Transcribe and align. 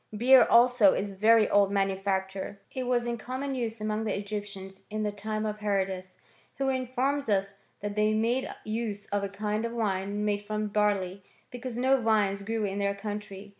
* 0.13 0.17
Beer 0.17 0.47
also 0.49 0.95
is 0.95 1.11
a 1.11 1.15
very 1.15 1.47
old 1.47 1.71
manufacture. 1.71 2.59
It 2.73 2.87
was 2.87 3.05
in 3.05 3.19
common 3.19 3.53
use 3.53 3.79
among 3.79 4.03
the 4.03 4.17
Egyptians 4.17 4.81
in 4.89 5.03
the 5.03 5.11
time 5.11 5.45
of 5.45 5.59
Herodus, 5.59 6.17
who 6.57 6.69
informs 6.69 7.29
us 7.29 7.53
that 7.81 7.95
they 7.95 8.15
made 8.15 8.49
use 8.63 9.05
of 9.11 9.23
a 9.23 9.29
kind 9.29 9.63
of 9.63 9.73
wine 9.73 10.25
made 10.25 10.41
from 10.41 10.69
barley, 10.69 11.21
because 11.51 11.77
no 11.77 12.01
vines 12.01 12.41
grew 12.41 12.63
in 12.65 12.79
their 12.79 12.95
country. 12.95 13.49